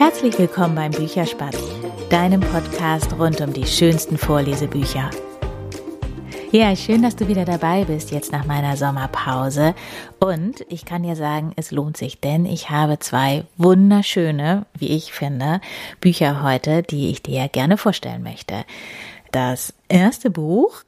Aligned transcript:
Herzlich 0.00 0.38
willkommen 0.38 0.74
beim 0.74 0.92
Bücherspatz, 0.92 1.58
deinem 2.08 2.40
Podcast 2.40 3.12
rund 3.18 3.42
um 3.42 3.52
die 3.52 3.66
schönsten 3.66 4.16
Vorlesebücher. 4.16 5.10
Ja, 6.52 6.74
schön, 6.74 7.02
dass 7.02 7.16
du 7.16 7.28
wieder 7.28 7.44
dabei 7.44 7.84
bist 7.84 8.10
jetzt 8.10 8.32
nach 8.32 8.46
meiner 8.46 8.78
Sommerpause. 8.78 9.74
Und 10.18 10.64
ich 10.70 10.86
kann 10.86 11.02
dir 11.02 11.16
sagen, 11.16 11.52
es 11.56 11.70
lohnt 11.70 11.98
sich, 11.98 12.18
denn 12.18 12.46
ich 12.46 12.70
habe 12.70 12.98
zwei 12.98 13.44
wunderschöne, 13.58 14.64
wie 14.72 14.88
ich 14.88 15.12
finde, 15.12 15.60
Bücher 16.00 16.42
heute, 16.42 16.82
die 16.82 17.10
ich 17.10 17.22
dir 17.22 17.48
gerne 17.48 17.76
vorstellen 17.76 18.22
möchte. 18.22 18.64
Das 19.32 19.74
erste 19.90 20.30
Buch 20.30 20.82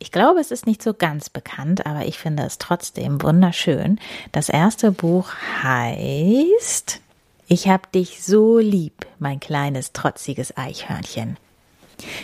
ich 0.00 0.10
glaube, 0.12 0.40
es 0.40 0.50
ist 0.50 0.66
nicht 0.66 0.82
so 0.82 0.92
ganz 0.92 1.30
bekannt, 1.30 1.86
aber 1.86 2.04
ich 2.04 2.18
finde 2.18 2.42
es 2.42 2.58
trotzdem 2.58 3.22
wunderschön. 3.22 3.98
Das 4.32 4.50
erste 4.50 4.92
Buch 4.92 5.30
heißt 5.62 7.00
Ich 7.46 7.68
hab 7.68 7.92
dich 7.92 8.22
so 8.22 8.58
lieb, 8.58 9.06
mein 9.18 9.40
kleines 9.40 9.92
trotziges 9.92 10.56
Eichhörnchen. 10.56 11.36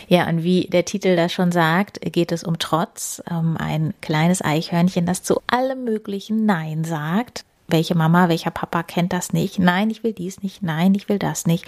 Ja, 0.07 0.27
und 0.27 0.43
wie 0.43 0.67
der 0.67 0.85
Titel 0.85 1.15
das 1.15 1.31
schon 1.31 1.51
sagt, 1.51 2.01
geht 2.01 2.31
es 2.31 2.43
um 2.43 2.59
Trotz, 2.59 3.21
um 3.29 3.57
ein 3.57 3.93
kleines 4.01 4.43
Eichhörnchen, 4.43 5.05
das 5.05 5.23
zu 5.23 5.41
allem 5.47 5.83
möglichen 5.83 6.45
Nein 6.45 6.83
sagt. 6.83 7.45
Welche 7.67 7.95
Mama, 7.95 8.27
welcher 8.27 8.51
Papa 8.51 8.83
kennt 8.83 9.13
das 9.13 9.31
nicht? 9.31 9.59
Nein, 9.59 9.89
ich 9.89 10.03
will 10.03 10.13
dies 10.13 10.43
nicht. 10.43 10.61
Nein, 10.61 10.93
ich 10.93 11.07
will 11.07 11.19
das 11.19 11.45
nicht. 11.45 11.65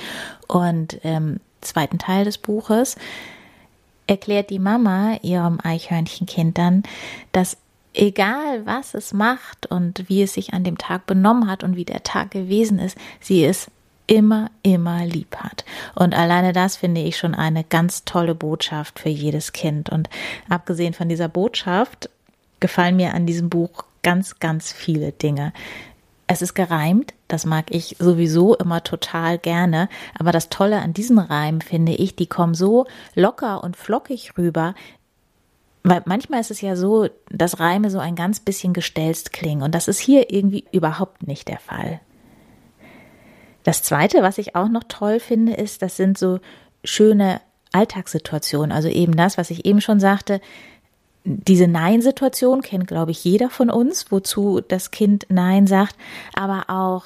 Und 0.47 0.93
im 0.95 0.99
ähm, 1.03 1.39
zweiten 1.61 1.97
Teil 1.97 2.25
des 2.25 2.37
Buches 2.37 2.97
erklärt 4.05 4.49
die 4.49 4.59
Mama 4.59 5.17
ihrem 5.21 5.59
Eichhörnchenkind 5.63 6.57
dann, 6.57 6.83
dass 7.31 7.57
egal 7.93 8.65
was 8.65 8.93
es 8.93 9.13
macht 9.13 9.65
und 9.67 10.07
wie 10.09 10.23
es 10.23 10.33
sich 10.33 10.53
an 10.53 10.63
dem 10.63 10.77
Tag 10.77 11.05
benommen 11.05 11.49
hat 11.49 11.63
und 11.63 11.75
wie 11.75 11.85
der 11.85 12.03
Tag 12.03 12.31
gewesen 12.31 12.79
ist, 12.79 12.97
sie 13.19 13.45
es 13.45 13.69
immer, 14.07 14.51
immer 14.63 15.05
lieb 15.05 15.35
hat. 15.37 15.63
Und 15.95 16.13
alleine 16.13 16.53
das 16.53 16.77
finde 16.77 17.01
ich 17.01 17.17
schon 17.17 17.35
eine 17.35 17.63
ganz 17.63 18.05
tolle 18.05 18.35
Botschaft 18.35 18.99
für 18.99 19.09
jedes 19.09 19.53
Kind. 19.53 19.89
Und 19.89 20.09
abgesehen 20.49 20.93
von 20.93 21.09
dieser 21.09 21.29
Botschaft 21.29 22.09
gefallen 22.59 22.95
mir 22.95 23.13
an 23.13 23.25
diesem 23.25 23.49
Buch 23.49 23.85
ganz, 24.01 24.39
ganz 24.39 24.71
viele 24.71 25.11
Dinge. 25.11 25.53
Es 26.27 26.41
ist 26.41 26.53
gereimt, 26.53 27.13
das 27.27 27.45
mag 27.45 27.65
ich 27.69 27.97
sowieso 27.99 28.55
immer 28.55 28.83
total 28.83 29.37
gerne, 29.37 29.89
aber 30.17 30.31
das 30.31 30.49
Tolle 30.49 30.81
an 30.81 30.93
diesen 30.93 31.19
Reimen 31.19 31.61
finde 31.61 31.93
ich, 31.93 32.15
die 32.15 32.27
kommen 32.27 32.53
so 32.53 32.85
locker 33.13 33.63
und 33.63 33.75
flockig 33.75 34.37
rüber, 34.37 34.73
weil 35.83 36.01
manchmal 36.05 36.39
ist 36.39 36.51
es 36.51 36.61
ja 36.61 36.75
so, 36.75 37.09
dass 37.29 37.59
Reime 37.59 37.89
so 37.89 37.99
ein 37.99 38.15
ganz 38.15 38.39
bisschen 38.39 38.73
gestelzt 38.73 39.33
klingen. 39.33 39.61
Und 39.61 39.75
das 39.75 39.87
ist 39.87 39.99
hier 39.99 40.31
irgendwie 40.33 40.65
überhaupt 40.71 41.27
nicht 41.27 41.49
der 41.49 41.59
Fall. 41.59 41.99
Das 43.63 43.83
zweite, 43.83 44.21
was 44.21 44.37
ich 44.37 44.55
auch 44.55 44.69
noch 44.69 44.83
toll 44.87 45.19
finde, 45.19 45.53
ist, 45.53 45.81
das 45.81 45.97
sind 45.97 46.17
so 46.17 46.39
schöne 46.83 47.41
Alltagssituationen, 47.71 48.71
also 48.71 48.87
eben 48.87 49.15
das, 49.15 49.37
was 49.37 49.49
ich 49.49 49.65
eben 49.65 49.81
schon 49.81 49.99
sagte, 49.99 50.41
diese 51.25 51.67
Nein-Situation 51.67 52.61
kennt, 52.61 52.87
glaube 52.87 53.11
ich, 53.11 53.23
jeder 53.23 53.49
von 53.49 53.69
uns, 53.69 54.11
wozu 54.11 54.61
das 54.61 54.91
Kind 54.91 55.25
Nein 55.29 55.67
sagt, 55.67 55.95
aber 56.33 56.69
auch 56.69 57.05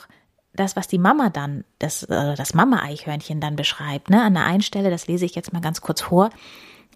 das, 0.53 0.75
was 0.75 0.87
die 0.87 0.97
Mama 0.97 1.29
dann, 1.29 1.63
das, 1.77 2.03
äh, 2.03 2.33
das 2.35 2.55
Mama-Eichhörnchen 2.55 3.39
dann 3.39 3.55
beschreibt, 3.55 4.09
ne, 4.09 4.23
an 4.23 4.33
der 4.33 4.45
einen 4.45 4.63
Stelle, 4.63 4.89
das 4.89 5.07
lese 5.07 5.25
ich 5.25 5.35
jetzt 5.35 5.53
mal 5.53 5.61
ganz 5.61 5.81
kurz 5.81 6.01
vor, 6.01 6.31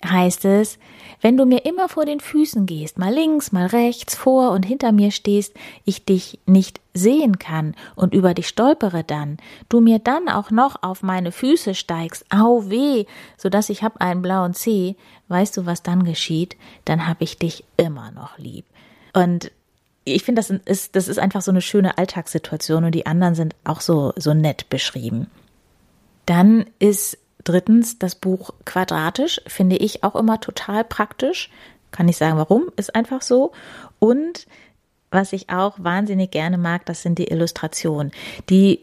heißt 0.05 0.45
es, 0.45 0.79
wenn 1.21 1.37
du 1.37 1.45
mir 1.45 1.65
immer 1.65 1.87
vor 1.87 2.05
den 2.05 2.19
Füßen 2.19 2.65
gehst, 2.65 2.97
mal 2.97 3.13
links, 3.13 3.51
mal 3.51 3.67
rechts, 3.67 4.15
vor 4.15 4.51
und 4.51 4.65
hinter 4.65 4.91
mir 4.91 5.11
stehst, 5.11 5.55
ich 5.85 6.03
dich 6.03 6.39
nicht 6.45 6.81
sehen 6.93 7.37
kann 7.37 7.75
und 7.95 8.13
über 8.13 8.33
dich 8.33 8.47
stolpere 8.47 9.03
dann, 9.03 9.37
du 9.69 9.79
mir 9.81 9.99
dann 9.99 10.29
auch 10.29 10.49
noch 10.49 10.81
auf 10.81 11.03
meine 11.03 11.31
Füße 11.31 11.75
steigst, 11.75 12.25
au 12.29 12.69
weh, 12.69 13.05
so 13.37 13.49
dass 13.49 13.69
ich 13.69 13.83
hab 13.83 14.01
einen 14.01 14.21
blauen 14.21 14.53
Zeh, 14.53 14.95
weißt 15.27 15.57
du, 15.57 15.65
was 15.65 15.83
dann 15.83 16.03
geschieht? 16.03 16.57
Dann 16.85 17.07
hab 17.07 17.21
ich 17.21 17.37
dich 17.37 17.63
immer 17.77 18.11
noch 18.11 18.37
lieb. 18.37 18.65
Und 19.13 19.51
ich 20.03 20.23
finde, 20.23 20.39
das 20.39 20.49
ist, 20.49 20.95
das 20.95 21.07
ist 21.07 21.19
einfach 21.19 21.41
so 21.41 21.51
eine 21.51 21.61
schöne 21.61 21.97
Alltagssituation 21.97 22.83
und 22.83 22.95
die 22.95 23.05
anderen 23.05 23.35
sind 23.35 23.55
auch 23.63 23.81
so, 23.81 24.13
so 24.15 24.33
nett 24.33 24.69
beschrieben. 24.69 25.27
Dann 26.25 26.65
ist 26.79 27.17
Drittens, 27.43 27.99
das 27.99 28.15
Buch 28.15 28.51
quadratisch 28.65 29.41
finde 29.47 29.77
ich 29.77 30.03
auch 30.03 30.15
immer 30.15 30.39
total 30.39 30.83
praktisch. 30.83 31.49
Kann 31.91 32.07
ich 32.07 32.17
sagen, 32.17 32.37
warum? 32.37 32.71
Ist 32.75 32.95
einfach 32.95 33.21
so. 33.21 33.51
Und 33.99 34.47
was 35.09 35.33
ich 35.33 35.49
auch 35.49 35.75
wahnsinnig 35.77 36.31
gerne 36.31 36.57
mag, 36.57 36.85
das 36.85 37.01
sind 37.01 37.19
die 37.19 37.27
Illustrationen. 37.27 38.11
Die 38.49 38.79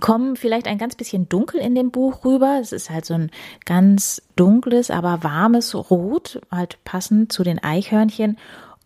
kommen 0.00 0.36
vielleicht 0.36 0.66
ein 0.66 0.78
ganz 0.78 0.96
bisschen 0.96 1.28
dunkel 1.28 1.60
in 1.60 1.74
dem 1.74 1.90
Buch 1.90 2.24
rüber. 2.24 2.58
Es 2.60 2.72
ist 2.72 2.90
halt 2.90 3.04
so 3.04 3.14
ein 3.14 3.30
ganz 3.64 4.22
dunkles, 4.36 4.90
aber 4.90 5.22
warmes 5.22 5.74
Rot, 5.74 6.40
halt 6.50 6.78
passend 6.84 7.32
zu 7.32 7.42
den 7.42 7.62
Eichhörnchen. 7.62 8.38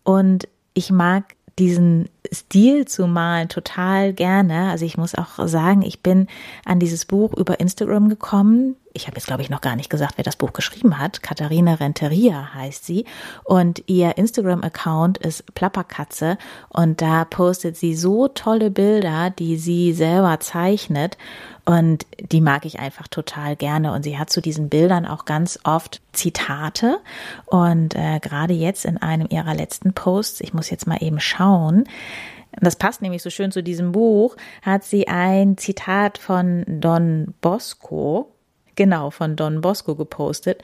Und 0.03 0.47
ich 0.73 0.91
mag 0.91 1.35
diesen 1.57 2.09
Stil 2.31 2.85
zu 2.85 3.05
malen 3.07 3.49
total 3.49 4.13
gerne. 4.13 4.69
Also 4.69 4.85
ich 4.85 4.97
muss 4.97 5.15
auch 5.15 5.45
sagen, 5.47 5.81
ich 5.81 6.01
bin 6.01 6.27
an 6.63 6.79
dieses 6.79 7.05
Buch 7.05 7.33
über 7.33 7.59
Instagram 7.59 8.07
gekommen. 8.07 8.77
Ich 8.99 9.07
habe 9.07 9.15
jetzt, 9.15 9.27
glaube 9.27 9.41
ich, 9.41 9.49
noch 9.49 9.61
gar 9.61 9.77
nicht 9.77 9.89
gesagt, 9.89 10.15
wer 10.17 10.25
das 10.25 10.35
Buch 10.35 10.51
geschrieben 10.51 10.99
hat. 10.99 11.23
Katharina 11.23 11.75
Renteria 11.75 12.53
heißt 12.53 12.85
sie. 12.85 13.05
Und 13.45 13.81
ihr 13.87 14.17
Instagram-Account 14.17 15.17
ist 15.19 15.55
Plapperkatze. 15.55 16.37
Und 16.67 17.01
da 17.01 17.23
postet 17.23 17.77
sie 17.77 17.95
so 17.95 18.27
tolle 18.27 18.69
Bilder, 18.69 19.29
die 19.29 19.55
sie 19.55 19.93
selber 19.93 20.41
zeichnet. 20.41 21.17
Und 21.63 22.05
die 22.19 22.41
mag 22.41 22.65
ich 22.65 22.79
einfach 22.79 23.07
total 23.07 23.55
gerne. 23.55 23.93
Und 23.93 24.03
sie 24.03 24.17
hat 24.17 24.29
zu 24.29 24.41
diesen 24.41 24.67
Bildern 24.67 25.05
auch 25.05 25.23
ganz 25.23 25.59
oft 25.63 26.01
Zitate. 26.11 26.99
Und 27.45 27.95
äh, 27.95 28.19
gerade 28.19 28.53
jetzt 28.53 28.83
in 28.83 28.97
einem 28.97 29.27
ihrer 29.29 29.55
letzten 29.55 29.93
Posts, 29.93 30.41
ich 30.41 30.53
muss 30.53 30.69
jetzt 30.69 30.87
mal 30.87 31.01
eben 31.01 31.21
schauen, 31.21 31.85
das 32.59 32.75
passt 32.75 33.01
nämlich 33.01 33.21
so 33.21 33.29
schön 33.29 33.51
zu 33.53 33.63
diesem 33.63 33.93
Buch, 33.93 34.35
hat 34.61 34.83
sie 34.83 35.07
ein 35.07 35.57
Zitat 35.57 36.17
von 36.17 36.65
Don 36.67 37.33
Bosco, 37.41 38.33
genau, 38.79 39.09
von 39.09 39.35
Don 39.35 39.59
Bosco 39.59 39.93
gepostet. 39.93 40.63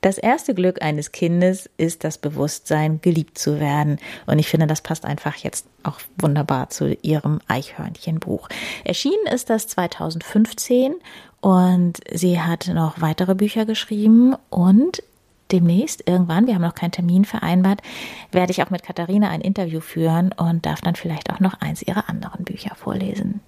Das 0.00 0.18
erste 0.18 0.54
Glück 0.54 0.82
eines 0.82 1.12
Kindes 1.12 1.70
ist 1.76 2.02
das 2.02 2.18
Bewusstsein, 2.18 3.00
geliebt 3.00 3.38
zu 3.38 3.60
werden. 3.60 3.98
Und 4.26 4.40
ich 4.40 4.48
finde, 4.48 4.66
das 4.66 4.82
passt 4.82 5.04
einfach 5.04 5.36
jetzt 5.36 5.66
auch 5.84 6.00
wunderbar 6.18 6.68
zu 6.68 6.94
ihrem 7.00 7.38
Eichhörnchenbuch. 7.46 8.48
Erschienen 8.84 9.26
ist 9.32 9.50
das 9.50 9.68
2015 9.68 10.96
und 11.40 12.00
sie 12.12 12.40
hat 12.40 12.66
noch 12.74 13.00
weitere 13.00 13.36
Bücher 13.36 13.66
geschrieben 13.66 14.34
und 14.50 15.02
demnächst 15.52 16.02
irgendwann, 16.08 16.48
wir 16.48 16.56
haben 16.56 16.62
noch 16.62 16.74
keinen 16.74 16.92
Termin 16.92 17.24
vereinbart, 17.24 17.82
werde 18.32 18.50
ich 18.50 18.64
auch 18.64 18.70
mit 18.70 18.82
Katharina 18.82 19.30
ein 19.30 19.40
Interview 19.40 19.80
führen 19.80 20.32
und 20.32 20.66
darf 20.66 20.80
dann 20.80 20.96
vielleicht 20.96 21.30
auch 21.30 21.38
noch 21.38 21.60
eins 21.60 21.82
ihrer 21.82 22.08
anderen 22.08 22.44
Bücher 22.44 22.74
vorlesen. 22.74 23.40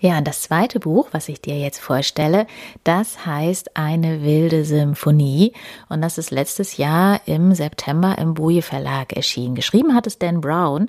Ja, 0.00 0.18
und 0.18 0.28
das 0.28 0.42
zweite 0.42 0.78
Buch, 0.78 1.08
was 1.12 1.28
ich 1.28 1.40
dir 1.40 1.58
jetzt 1.58 1.80
vorstelle, 1.80 2.46
das 2.84 3.26
heißt 3.26 3.76
Eine 3.76 4.22
wilde 4.22 4.64
Symphonie. 4.64 5.52
Und 5.88 6.02
das 6.02 6.18
ist 6.18 6.30
letztes 6.30 6.76
Jahr 6.76 7.20
im 7.26 7.54
September 7.54 8.16
im 8.18 8.34
Boje 8.34 8.62
Verlag 8.62 9.12
erschienen. 9.14 9.56
Geschrieben 9.56 9.94
hat 9.94 10.06
es 10.06 10.18
Dan 10.18 10.40
Brown. 10.40 10.88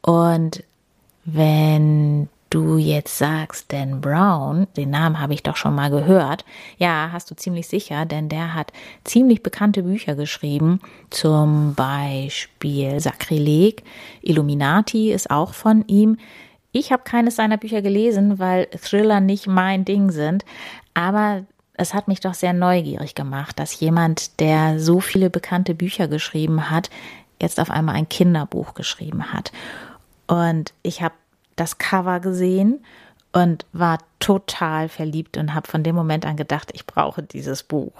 Und 0.00 0.64
wenn 1.24 2.28
du 2.50 2.78
jetzt 2.78 3.18
sagst, 3.18 3.70
Dan 3.72 4.00
Brown, 4.00 4.66
den 4.76 4.90
Namen 4.90 5.20
habe 5.20 5.34
ich 5.34 5.42
doch 5.42 5.56
schon 5.56 5.74
mal 5.74 5.90
gehört. 5.90 6.46
Ja, 6.78 7.10
hast 7.12 7.30
du 7.30 7.36
ziemlich 7.36 7.68
sicher, 7.68 8.06
denn 8.06 8.30
der 8.30 8.54
hat 8.54 8.72
ziemlich 9.04 9.42
bekannte 9.42 9.82
Bücher 9.82 10.14
geschrieben. 10.14 10.80
Zum 11.10 11.74
Beispiel 11.74 12.98
Sakrileg, 13.00 13.82
Illuminati 14.22 15.12
ist 15.12 15.30
auch 15.30 15.52
von 15.52 15.86
ihm. 15.86 16.16
Ich 16.78 16.92
habe 16.92 17.02
keines 17.02 17.34
seiner 17.34 17.56
Bücher 17.56 17.82
gelesen, 17.82 18.38
weil 18.38 18.66
Thriller 18.66 19.18
nicht 19.18 19.48
mein 19.48 19.84
Ding 19.84 20.12
sind, 20.12 20.44
aber 20.94 21.44
es 21.74 21.92
hat 21.92 22.06
mich 22.06 22.20
doch 22.20 22.34
sehr 22.34 22.52
neugierig 22.52 23.16
gemacht, 23.16 23.58
dass 23.58 23.80
jemand, 23.80 24.38
der 24.38 24.78
so 24.78 25.00
viele 25.00 25.28
bekannte 25.28 25.74
Bücher 25.74 26.06
geschrieben 26.06 26.70
hat, 26.70 26.88
jetzt 27.42 27.58
auf 27.58 27.72
einmal 27.72 27.96
ein 27.96 28.08
Kinderbuch 28.08 28.74
geschrieben 28.74 29.32
hat. 29.32 29.50
Und 30.28 30.72
ich 30.84 31.02
habe 31.02 31.14
das 31.56 31.78
Cover 31.78 32.20
gesehen 32.20 32.84
und 33.32 33.66
war 33.72 33.98
total 34.20 34.88
verliebt 34.88 35.36
und 35.36 35.54
habe 35.54 35.66
von 35.66 35.82
dem 35.82 35.96
Moment 35.96 36.26
an 36.26 36.36
gedacht, 36.36 36.70
ich 36.74 36.86
brauche 36.86 37.24
dieses 37.24 37.64
Buch. 37.64 37.92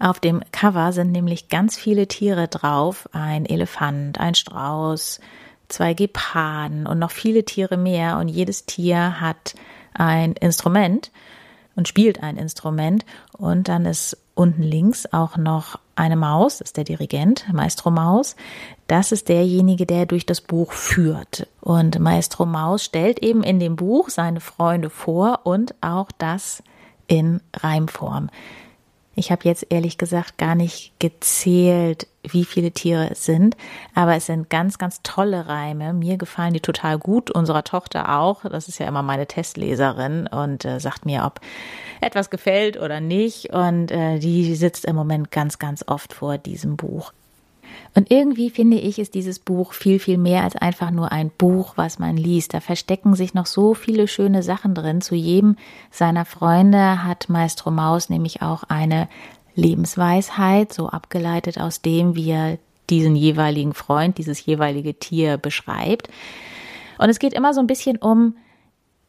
Auf 0.00 0.18
dem 0.18 0.42
Cover 0.50 0.92
sind 0.92 1.12
nämlich 1.12 1.48
ganz 1.48 1.76
viele 1.76 2.08
Tiere 2.08 2.48
drauf, 2.48 3.08
ein 3.12 3.46
Elefant, 3.46 4.18
ein 4.18 4.34
Strauß, 4.34 5.20
zwei 5.68 5.94
Geparden 5.94 6.86
und 6.86 6.98
noch 6.98 7.10
viele 7.10 7.44
Tiere 7.44 7.76
mehr 7.76 8.18
und 8.18 8.28
jedes 8.28 8.66
Tier 8.66 9.20
hat 9.20 9.54
ein 9.94 10.32
Instrument 10.32 11.10
und 11.76 11.88
spielt 11.88 12.22
ein 12.22 12.36
Instrument 12.36 13.04
und 13.32 13.68
dann 13.68 13.86
ist 13.86 14.16
unten 14.34 14.62
links 14.62 15.12
auch 15.12 15.36
noch 15.36 15.78
eine 15.96 16.16
Maus, 16.16 16.60
ist 16.60 16.76
der 16.76 16.84
Dirigent, 16.84 17.46
Maestro 17.52 17.90
Maus. 17.90 18.36
Das 18.86 19.10
ist 19.10 19.28
derjenige, 19.28 19.84
der 19.84 20.06
durch 20.06 20.26
das 20.26 20.40
Buch 20.40 20.72
führt. 20.72 21.48
Und 21.60 21.98
Maestro 21.98 22.46
Maus 22.46 22.84
stellt 22.84 23.18
eben 23.20 23.42
in 23.42 23.58
dem 23.58 23.74
Buch 23.76 24.08
seine 24.08 24.40
Freunde 24.40 24.90
vor 24.90 25.40
und 25.42 25.74
auch 25.80 26.08
das 26.18 26.62
in 27.08 27.40
Reimform. 27.56 28.30
Ich 29.18 29.32
habe 29.32 29.42
jetzt 29.44 29.66
ehrlich 29.70 29.98
gesagt 29.98 30.38
gar 30.38 30.54
nicht 30.54 30.92
gezählt, 31.00 32.06
wie 32.22 32.44
viele 32.44 32.70
Tiere 32.70 33.10
es 33.10 33.24
sind, 33.24 33.56
aber 33.94 34.14
es 34.14 34.26
sind 34.26 34.48
ganz, 34.48 34.78
ganz 34.78 35.00
tolle 35.02 35.48
Reime. 35.48 35.92
Mir 35.92 36.16
gefallen 36.18 36.54
die 36.54 36.60
total 36.60 36.98
gut, 36.98 37.28
unserer 37.28 37.64
Tochter 37.64 38.20
auch. 38.20 38.44
Das 38.44 38.68
ist 38.68 38.78
ja 38.78 38.86
immer 38.86 39.02
meine 39.02 39.26
Testleserin 39.26 40.28
und 40.28 40.64
äh, 40.64 40.78
sagt 40.78 41.04
mir, 41.04 41.24
ob 41.24 41.40
etwas 42.00 42.30
gefällt 42.30 42.78
oder 42.78 43.00
nicht. 43.00 43.52
Und 43.52 43.90
äh, 43.90 44.20
die 44.20 44.54
sitzt 44.54 44.84
im 44.84 44.94
Moment 44.94 45.32
ganz, 45.32 45.58
ganz 45.58 45.84
oft 45.88 46.12
vor 46.12 46.38
diesem 46.38 46.76
Buch. 46.76 47.12
Und 47.94 48.10
irgendwie 48.10 48.50
finde 48.50 48.78
ich, 48.78 48.98
ist 48.98 49.14
dieses 49.14 49.38
Buch 49.38 49.72
viel, 49.72 49.98
viel 49.98 50.18
mehr 50.18 50.44
als 50.44 50.56
einfach 50.56 50.90
nur 50.90 51.10
ein 51.10 51.30
Buch, 51.30 51.72
was 51.76 51.98
man 51.98 52.16
liest. 52.16 52.54
Da 52.54 52.60
verstecken 52.60 53.14
sich 53.14 53.34
noch 53.34 53.46
so 53.46 53.74
viele 53.74 54.08
schöne 54.08 54.42
Sachen 54.42 54.74
drin. 54.74 55.00
Zu 55.00 55.14
jedem 55.14 55.56
seiner 55.90 56.24
Freunde 56.24 57.04
hat 57.04 57.28
Maestro 57.28 57.70
Maus 57.70 58.08
nämlich 58.08 58.42
auch 58.42 58.64
eine 58.64 59.08
Lebensweisheit, 59.54 60.72
so 60.72 60.88
abgeleitet 60.88 61.58
aus 61.60 61.82
dem, 61.82 62.14
wie 62.14 62.30
er 62.30 62.58
diesen 62.90 63.16
jeweiligen 63.16 63.74
Freund, 63.74 64.18
dieses 64.18 64.44
jeweilige 64.44 64.94
Tier 64.94 65.36
beschreibt. 65.36 66.08
Und 66.98 67.10
es 67.10 67.18
geht 67.18 67.32
immer 67.32 67.52
so 67.54 67.60
ein 67.60 67.66
bisschen 67.66 67.96
um 67.96 68.34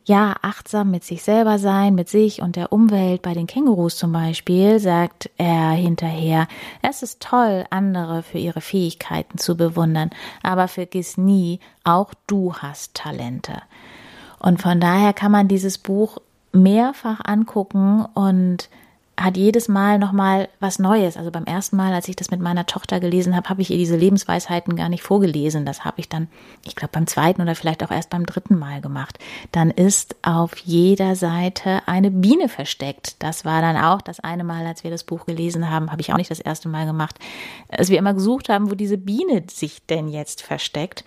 ja, 0.09 0.35
achtsam 0.41 0.89
mit 0.89 1.03
sich 1.03 1.21
selber 1.21 1.59
sein, 1.59 1.93
mit 1.93 2.09
sich 2.09 2.41
und 2.41 2.55
der 2.55 2.73
Umwelt. 2.73 3.21
Bei 3.21 3.35
den 3.35 3.45
Kängurus 3.45 3.95
zum 3.95 4.11
Beispiel 4.11 4.79
sagt 4.79 5.29
er 5.37 5.69
hinterher, 5.69 6.47
es 6.81 7.03
ist 7.03 7.21
toll, 7.21 7.65
andere 7.69 8.23
für 8.23 8.39
ihre 8.39 8.59
Fähigkeiten 8.59 9.37
zu 9.37 9.55
bewundern, 9.55 10.09
aber 10.41 10.67
vergiss 10.67 11.17
nie, 11.19 11.59
auch 11.83 12.11
du 12.25 12.55
hast 12.55 12.95
Talente. 12.95 13.61
Und 14.39 14.59
von 14.63 14.79
daher 14.79 15.13
kann 15.13 15.31
man 15.31 15.47
dieses 15.47 15.77
Buch 15.77 16.17
mehrfach 16.51 17.19
angucken 17.23 18.03
und 18.15 18.67
hat 19.19 19.37
jedes 19.37 19.67
Mal 19.67 19.99
nochmal 19.99 20.49
was 20.59 20.79
Neues. 20.79 21.17
Also 21.17 21.31
beim 21.31 21.43
ersten 21.43 21.75
Mal, 21.75 21.93
als 21.93 22.07
ich 22.07 22.15
das 22.15 22.31
mit 22.31 22.39
meiner 22.39 22.65
Tochter 22.65 22.99
gelesen 22.99 23.35
habe, 23.35 23.49
habe 23.49 23.61
ich 23.61 23.69
ihr 23.69 23.77
diese 23.77 23.97
Lebensweisheiten 23.97 24.75
gar 24.75 24.89
nicht 24.89 25.03
vorgelesen. 25.03 25.65
Das 25.65 25.83
habe 25.83 25.99
ich 25.99 26.09
dann, 26.09 26.27
ich 26.65 26.75
glaube, 26.75 26.91
beim 26.93 27.07
zweiten 27.07 27.41
oder 27.41 27.55
vielleicht 27.55 27.83
auch 27.83 27.91
erst 27.91 28.09
beim 28.09 28.25
dritten 28.25 28.57
Mal 28.57 28.81
gemacht. 28.81 29.19
Dann 29.51 29.71
ist 29.71 30.15
auf 30.21 30.57
jeder 30.59 31.15
Seite 31.15 31.81
eine 31.85 32.11
Biene 32.11 32.49
versteckt. 32.49 33.21
Das 33.21 33.45
war 33.45 33.61
dann 33.61 33.77
auch 33.77 34.01
das 34.01 34.19
eine 34.19 34.43
Mal, 34.43 34.65
als 34.65 34.83
wir 34.83 34.91
das 34.91 35.03
Buch 35.03 35.25
gelesen 35.25 35.69
haben, 35.69 35.91
habe 35.91 36.01
ich 36.01 36.13
auch 36.13 36.17
nicht 36.17 36.31
das 36.31 36.39
erste 36.39 36.69
Mal 36.69 36.85
gemacht, 36.85 37.19
als 37.69 37.89
wir 37.89 37.97
immer 37.97 38.13
gesucht 38.13 38.49
haben, 38.49 38.71
wo 38.71 38.75
diese 38.75 38.97
Biene 38.97 39.43
sich 39.49 39.85
denn 39.85 40.07
jetzt 40.07 40.41
versteckt. 40.41 41.03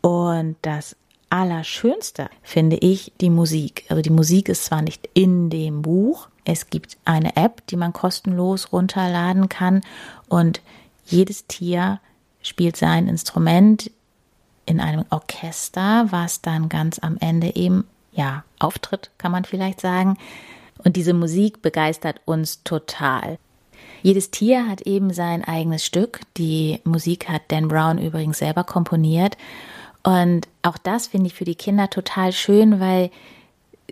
Und 0.00 0.56
das 0.62 0.96
Allerschönste 1.32 2.28
finde 2.42 2.76
ich 2.76 3.12
die 3.22 3.30
Musik. 3.30 3.86
Also 3.88 4.02
die 4.02 4.10
Musik 4.10 4.50
ist 4.50 4.66
zwar 4.66 4.82
nicht 4.82 5.08
in 5.14 5.48
dem 5.48 5.80
Buch, 5.80 6.28
es 6.44 6.68
gibt 6.68 6.98
eine 7.06 7.36
App, 7.36 7.66
die 7.68 7.76
man 7.76 7.94
kostenlos 7.94 8.70
runterladen 8.70 9.48
kann 9.48 9.80
und 10.28 10.60
jedes 11.06 11.46
Tier 11.46 12.00
spielt 12.42 12.76
sein 12.76 13.08
Instrument 13.08 13.90
in 14.66 14.78
einem 14.78 15.06
Orchester, 15.08 16.06
was 16.10 16.42
dann 16.42 16.68
ganz 16.68 16.98
am 16.98 17.16
Ende 17.18 17.56
eben, 17.56 17.84
ja, 18.12 18.44
auftritt, 18.58 19.10
kann 19.16 19.32
man 19.32 19.46
vielleicht 19.46 19.80
sagen. 19.80 20.18
Und 20.84 20.96
diese 20.96 21.14
Musik 21.14 21.62
begeistert 21.62 22.20
uns 22.26 22.62
total. 22.62 23.38
Jedes 24.02 24.30
Tier 24.30 24.68
hat 24.68 24.82
eben 24.82 25.14
sein 25.14 25.44
eigenes 25.44 25.84
Stück. 25.84 26.20
Die 26.36 26.80
Musik 26.84 27.28
hat 27.28 27.42
Dan 27.48 27.68
Brown 27.68 27.98
übrigens 27.98 28.38
selber 28.38 28.64
komponiert. 28.64 29.38
Und 30.02 30.48
auch 30.62 30.78
das 30.78 31.08
finde 31.08 31.28
ich 31.28 31.34
für 31.34 31.44
die 31.44 31.54
Kinder 31.54 31.88
total 31.90 32.32
schön, 32.32 32.80
weil 32.80 33.10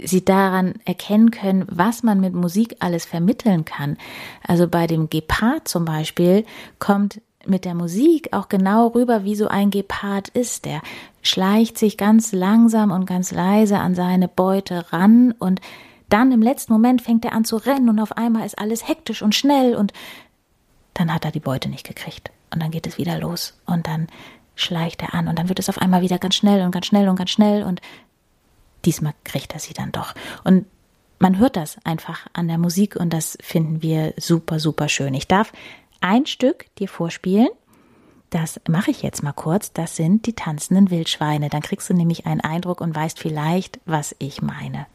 sie 0.03 0.25
daran 0.25 0.75
erkennen 0.85 1.31
können, 1.31 1.67
was 1.71 2.03
man 2.03 2.21
mit 2.21 2.35
Musik 2.35 2.77
alles 2.81 3.05
vermitteln 3.05 3.65
kann. 3.65 3.97
Also 4.47 4.67
bei 4.67 4.87
dem 4.87 5.11
Gepard 5.11 5.69
zum 5.69 5.85
Beispiel 5.85 6.45
kommt 6.79 7.21
mit 7.47 7.65
der 7.65 7.75
Musik 7.75 8.33
auch 8.33 8.49
genau 8.49 8.89
rüber, 8.89 9.25
wie 9.25 9.35
so 9.35 9.49
ein 9.49 9.71
Gepard 9.71 10.29
ist. 10.29 10.65
Der 10.65 10.83
schleicht 11.23 11.79
sich 11.79 11.97
ganz 11.97 12.33
langsam 12.33 12.91
und 12.91 13.06
ganz 13.06 13.33
leise 13.33 13.79
an 13.79 13.95
seine 13.95 14.29
Beute 14.29 14.93
ran 14.93 15.33
und 15.39 15.61
dann 16.09 16.33
im 16.33 16.43
letzten 16.43 16.73
Moment 16.73 17.03
fängt 17.03 17.25
er 17.25 17.33
an 17.33 17.45
zu 17.45 17.56
rennen 17.56 17.89
und 17.89 18.01
auf 18.01 18.17
einmal 18.17 18.45
ist 18.45 18.59
alles 18.59 18.89
hektisch 18.89 19.23
und 19.23 19.35
schnell 19.35 19.77
und 19.77 19.93
dann 20.95 21.15
hat 21.15 21.25
er 21.25 21.31
die 21.31 21.41
Beute 21.41 21.69
nicht 21.69 21.87
gekriegt. 21.87 22.31
Und 22.53 22.61
dann 22.61 22.73
geht 22.73 22.87
es 22.87 22.99
wieder 22.99 23.19
los 23.19 23.55
und 23.65 23.87
dann 23.87 24.09
schleicht 24.61 25.03
er 25.03 25.15
an 25.15 25.29
und 25.29 25.39
dann 25.39 25.49
wird 25.49 25.59
es 25.59 25.69
auf 25.69 25.79
einmal 25.79 26.03
wieder 26.03 26.19
ganz 26.19 26.35
schnell 26.35 26.65
und 26.65 26.71
ganz 26.71 26.87
schnell 26.87 27.09
und 27.09 27.17
ganz 27.17 27.31
schnell 27.31 27.62
und 27.62 27.81
diesmal 28.85 29.15
kriegt 29.25 29.53
er 29.55 29.61
sie 29.61 29.75
dann 29.75 29.93
doch. 29.93 30.15
Und 30.45 30.67
man 31.19 31.39
hört 31.39 31.57
das 31.57 31.77
einfach 31.85 32.27
an 32.33 32.49
der 32.49 32.59
Musik 32.59 32.97
und 32.97 33.12
das 33.12 33.37
finden 33.43 33.83
wir 33.83 34.15
super, 34.17 34.59
super 34.59 34.89
schön. 34.89 35.15
Ich 35.15 35.29
darf 35.29 35.53
ein 36.01 36.27
Stück 36.27 36.75
dir 36.77 36.89
vorspielen. 36.89 37.49
Das 38.31 38.61
mache 38.69 38.91
ich 38.91 39.03
jetzt 39.03 39.23
mal 39.23 39.33
kurz. 39.33 39.73
Das 39.73 39.97
sind 39.97 40.27
die 40.27 40.35
tanzenden 40.35 40.91
Wildschweine. 40.91 41.51
Dann 41.51 41.63
kriegst 41.63 41.91
du 41.91 41.95
nämlich 41.95 42.27
einen 42.27 42.41
Eindruck 42.41 42.81
und 42.81 42.95
weißt 42.95 43.19
vielleicht, 43.19 43.81
was 43.85 44.15
ich 44.19 44.41
meine. 44.41 44.87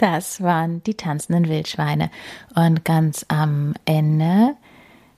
Das 0.00 0.42
waren 0.42 0.82
die 0.84 0.94
tanzenden 0.94 1.50
Wildschweine. 1.50 2.10
Und 2.54 2.86
ganz 2.86 3.26
am 3.28 3.74
Ende 3.84 4.56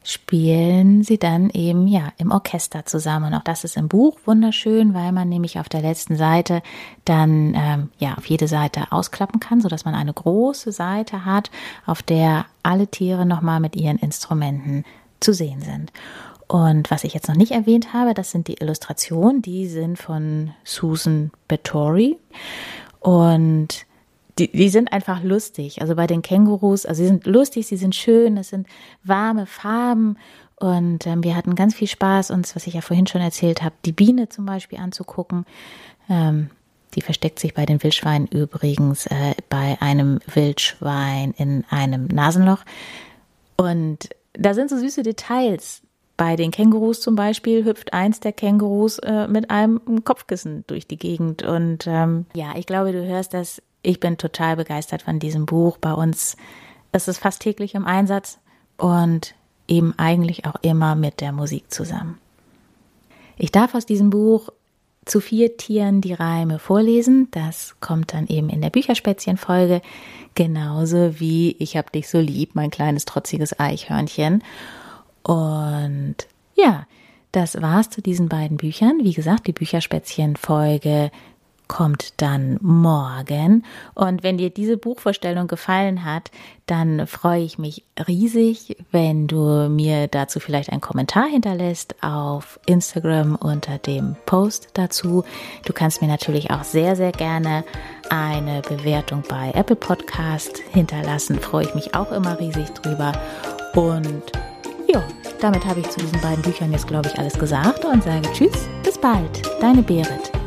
spielen 0.02 1.04
sie 1.04 1.18
dann 1.18 1.50
eben 1.50 1.86
ja 1.86 2.08
im 2.18 2.32
Orchester 2.32 2.84
zusammen. 2.84 3.26
Und 3.26 3.34
auch 3.34 3.44
das 3.44 3.62
ist 3.62 3.76
im 3.76 3.86
Buch 3.86 4.18
wunderschön, 4.24 4.92
weil 4.92 5.12
man 5.12 5.28
nämlich 5.28 5.60
auf 5.60 5.68
der 5.68 5.82
letzten 5.82 6.16
Seite 6.16 6.62
dann 7.04 7.54
ähm, 7.54 7.90
ja 7.98 8.14
auf 8.16 8.26
jede 8.26 8.48
Seite 8.48 8.90
ausklappen 8.90 9.38
kann, 9.38 9.60
so 9.60 9.68
dass 9.68 9.84
man 9.84 9.94
eine 9.94 10.12
große 10.12 10.72
Seite 10.72 11.24
hat, 11.24 11.52
auf 11.86 12.02
der 12.02 12.46
alle 12.64 12.88
Tiere 12.88 13.24
nochmal 13.24 13.60
mit 13.60 13.76
ihren 13.76 13.98
Instrumenten 13.98 14.84
zu 15.20 15.32
sehen 15.32 15.60
sind. 15.60 15.92
Und 16.48 16.90
was 16.90 17.04
ich 17.04 17.14
jetzt 17.14 17.28
noch 17.28 17.36
nicht 17.36 17.52
erwähnt 17.52 17.92
habe, 17.92 18.14
das 18.14 18.32
sind 18.32 18.48
die 18.48 18.60
Illustrationen, 18.60 19.42
die 19.42 19.68
sind 19.68 19.96
von 19.96 20.54
Susan 20.64 21.30
Bettori. 21.46 22.18
Und 22.98 23.86
die, 24.38 24.50
die 24.50 24.68
sind 24.68 24.92
einfach 24.92 25.22
lustig. 25.22 25.80
Also 25.82 25.94
bei 25.94 26.06
den 26.06 26.22
Kängurus, 26.22 26.86
also 26.86 27.02
sie 27.02 27.08
sind 27.08 27.26
lustig, 27.26 27.66
sie 27.66 27.76
sind 27.76 27.94
schön, 27.94 28.36
es 28.36 28.48
sind 28.48 28.66
warme 29.04 29.46
Farben 29.46 30.16
und 30.56 31.06
ähm, 31.06 31.24
wir 31.24 31.36
hatten 31.36 31.54
ganz 31.54 31.74
viel 31.74 31.88
Spaß, 31.88 32.30
uns, 32.30 32.54
was 32.54 32.66
ich 32.66 32.74
ja 32.74 32.80
vorhin 32.80 33.06
schon 33.06 33.20
erzählt 33.20 33.62
habe, 33.62 33.74
die 33.84 33.92
Biene 33.92 34.28
zum 34.28 34.46
Beispiel 34.46 34.78
anzugucken. 34.78 35.44
Ähm, 36.08 36.50
die 36.94 37.00
versteckt 37.00 37.38
sich 37.38 37.54
bei 37.54 37.66
den 37.66 37.82
Wildschweinen 37.82 38.28
übrigens 38.28 39.06
äh, 39.06 39.34
bei 39.48 39.76
einem 39.80 40.20
Wildschwein 40.32 41.34
in 41.36 41.64
einem 41.70 42.06
Nasenloch. 42.06 42.64
Und 43.56 44.10
da 44.34 44.54
sind 44.54 44.70
so 44.70 44.78
süße 44.78 45.02
Details. 45.02 45.82
Bei 46.16 46.36
den 46.36 46.50
Kängurus 46.50 47.00
zum 47.00 47.16
Beispiel 47.16 47.64
hüpft 47.64 47.92
eins 47.92 48.20
der 48.20 48.32
Kängurus 48.32 48.98
äh, 48.98 49.26
mit 49.26 49.50
einem 49.50 50.04
Kopfkissen 50.04 50.64
durch 50.66 50.86
die 50.86 50.98
Gegend. 50.98 51.42
Und 51.42 51.86
ähm, 51.86 52.26
ja, 52.34 52.52
ich 52.56 52.66
glaube, 52.66 52.92
du 52.92 53.04
hörst 53.04 53.34
das 53.34 53.62
ich 53.82 54.00
bin 54.00 54.16
total 54.16 54.56
begeistert 54.56 55.02
von 55.02 55.18
diesem 55.18 55.46
Buch. 55.46 55.78
Bei 55.78 55.92
uns 55.92 56.36
ist 56.92 57.08
es 57.08 57.18
fast 57.18 57.42
täglich 57.42 57.74
im 57.74 57.86
Einsatz 57.86 58.38
und 58.76 59.34
eben 59.68 59.94
eigentlich 59.98 60.46
auch 60.46 60.56
immer 60.62 60.94
mit 60.94 61.20
der 61.20 61.32
Musik 61.32 61.72
zusammen. 61.72 62.18
Ich 63.36 63.50
darf 63.50 63.74
aus 63.74 63.86
diesem 63.86 64.10
Buch 64.10 64.50
zu 65.04 65.20
vier 65.20 65.56
Tieren 65.56 66.00
die 66.00 66.12
Reime 66.12 66.58
vorlesen. 66.58 67.28
Das 67.32 67.74
kommt 67.80 68.12
dann 68.12 68.28
eben 68.28 68.48
in 68.48 68.60
der 68.60 68.70
Bücherspätzchen-Folge. 68.70 69.82
Genauso 70.34 71.18
wie 71.18 71.56
Ich 71.58 71.76
hab 71.76 71.90
dich 71.92 72.08
so 72.08 72.20
lieb, 72.20 72.54
mein 72.54 72.70
kleines 72.70 73.04
trotziges 73.04 73.58
Eichhörnchen. 73.58 74.44
Und 75.24 76.16
ja, 76.54 76.86
das 77.32 77.60
war's 77.60 77.90
zu 77.90 78.00
diesen 78.00 78.28
beiden 78.28 78.58
Büchern. 78.58 79.00
Wie 79.02 79.14
gesagt, 79.14 79.46
die 79.46 79.52
Bücherspätzchen-Folge 79.52 81.10
kommt 81.68 82.20
dann 82.20 82.58
morgen. 82.60 83.64
Und 83.94 84.22
wenn 84.22 84.38
dir 84.38 84.50
diese 84.50 84.76
Buchvorstellung 84.76 85.46
gefallen 85.46 86.04
hat, 86.04 86.30
dann 86.66 87.06
freue 87.06 87.42
ich 87.42 87.58
mich 87.58 87.84
riesig, 88.06 88.76
wenn 88.90 89.26
du 89.26 89.68
mir 89.68 90.06
dazu 90.06 90.40
vielleicht 90.40 90.70
einen 90.70 90.80
Kommentar 90.80 91.26
hinterlässt 91.26 91.96
auf 92.02 92.60
Instagram 92.66 93.36
unter 93.36 93.78
dem 93.78 94.16
Post 94.26 94.70
dazu. 94.74 95.24
Du 95.64 95.72
kannst 95.72 96.02
mir 96.02 96.08
natürlich 96.08 96.50
auch 96.50 96.64
sehr, 96.64 96.96
sehr 96.96 97.12
gerne 97.12 97.64
eine 98.10 98.62
Bewertung 98.62 99.22
bei 99.28 99.50
Apple 99.54 99.76
Podcast 99.76 100.58
hinterlassen. 100.72 101.38
Freue 101.40 101.64
ich 101.64 101.74
mich 101.74 101.94
auch 101.94 102.12
immer 102.12 102.38
riesig 102.38 102.68
drüber. 102.70 103.12
Und 103.74 104.32
ja, 104.88 105.02
damit 105.40 105.64
habe 105.64 105.80
ich 105.80 105.88
zu 105.90 106.00
diesen 106.00 106.20
beiden 106.20 106.42
Büchern 106.42 106.72
jetzt, 106.72 106.86
glaube 106.86 107.08
ich, 107.08 107.18
alles 107.18 107.38
gesagt 107.38 107.84
und 107.84 108.02
sage 108.02 108.30
Tschüss, 108.32 108.68
bis 108.84 108.98
bald, 108.98 109.42
deine 109.60 109.82
Berit. 109.82 110.41